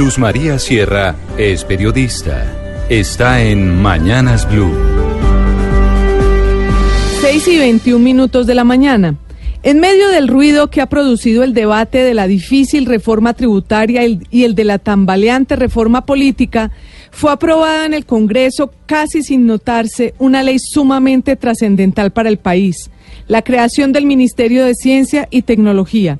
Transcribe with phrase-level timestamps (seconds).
[0.00, 2.86] Luz María Sierra es periodista.
[2.88, 4.72] Está en Mañanas Blue.
[7.20, 9.16] 6 y 21 minutos de la mañana.
[9.62, 14.44] En medio del ruido que ha producido el debate de la difícil reforma tributaria y
[14.44, 16.70] el de la tambaleante reforma política,
[17.10, 22.90] fue aprobada en el Congreso casi sin notarse una ley sumamente trascendental para el país,
[23.28, 26.18] la creación del Ministerio de Ciencia y Tecnología.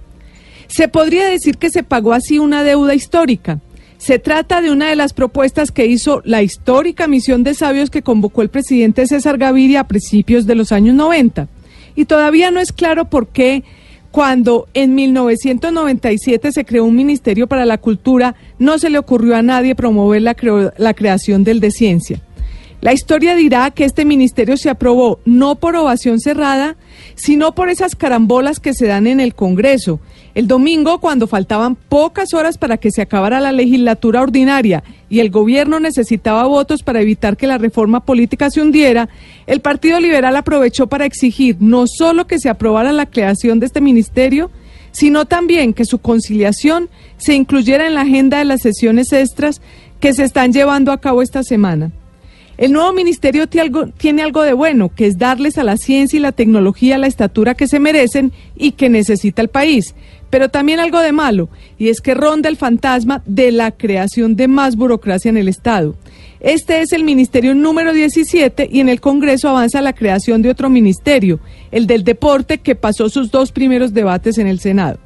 [0.68, 3.58] Se podría decir que se pagó así una deuda histórica.
[4.00, 8.00] Se trata de una de las propuestas que hizo la histórica misión de sabios que
[8.00, 11.48] convocó el presidente César Gaviria a principios de los años 90.
[11.96, 13.62] Y todavía no es claro por qué
[14.10, 19.42] cuando en 1997 se creó un Ministerio para la Cultura, no se le ocurrió a
[19.42, 22.22] nadie promover la, creación del de ciencia.
[22.80, 26.76] La historia dirá que este ministerio se aprobó no por ovación cerrada,
[27.14, 30.00] sino por esas carambolas que se dan en el Congreso
[30.34, 35.30] el domingo, cuando faltaban pocas horas para que se acabara la legislatura ordinaria y el
[35.30, 39.08] gobierno necesitaba votos para evitar que la reforma política se hundiera,
[39.48, 43.80] el Partido Liberal aprovechó para exigir no solo que se aprobara la creación de este
[43.80, 44.52] ministerio,
[44.92, 49.60] sino también que su conciliación se incluyera en la agenda de las sesiones extras
[49.98, 51.90] que se están llevando a cabo esta semana.
[52.60, 56.32] El nuevo ministerio tiene algo de bueno, que es darles a la ciencia y la
[56.32, 59.94] tecnología la estatura que se merecen y que necesita el país,
[60.28, 64.46] pero también algo de malo, y es que ronda el fantasma de la creación de
[64.46, 65.96] más burocracia en el Estado.
[66.40, 70.68] Este es el ministerio número 17 y en el Congreso avanza la creación de otro
[70.68, 74.98] ministerio, el del deporte, que pasó sus dos primeros debates en el Senado.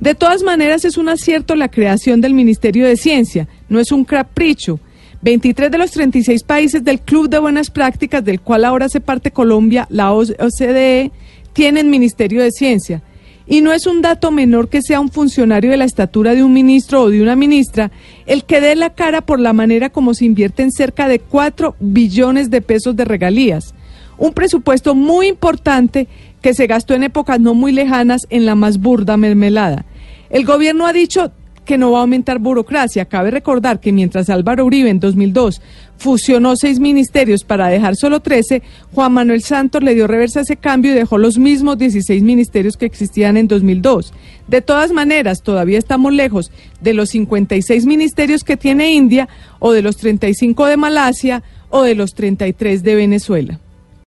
[0.00, 4.06] De todas maneras, es un acierto la creación del Ministerio de Ciencia, no es un
[4.06, 4.80] capricho.
[5.22, 9.30] 23 de los 36 países del Club de Buenas Prácticas, del cual ahora se parte
[9.30, 11.10] Colombia, la OCDE,
[11.52, 13.02] tienen Ministerio de Ciencia.
[13.48, 16.52] Y no es un dato menor que sea un funcionario de la estatura de un
[16.52, 17.92] ministro o de una ministra
[18.26, 22.50] el que dé la cara por la manera como se invierten cerca de 4 billones
[22.50, 23.72] de pesos de regalías.
[24.18, 26.08] Un presupuesto muy importante
[26.42, 29.84] que se gastó en épocas no muy lejanas en la más burda mermelada.
[30.28, 31.30] El gobierno ha dicho
[31.66, 33.04] que no va a aumentar burocracia.
[33.04, 35.60] Cabe recordar que mientras Álvaro Uribe en 2002
[35.98, 38.62] fusionó seis ministerios para dejar solo 13,
[38.94, 42.78] Juan Manuel Santos le dio reversa a ese cambio y dejó los mismos 16 ministerios
[42.78, 44.14] que existían en 2002.
[44.48, 46.50] De todas maneras, todavía estamos lejos
[46.80, 49.28] de los 56 ministerios que tiene India
[49.58, 53.60] o de los 35 de Malasia o de los 33 de Venezuela.